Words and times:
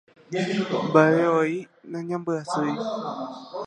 Mba'evevoi 0.87 1.57
nañambyasýi 1.91 2.73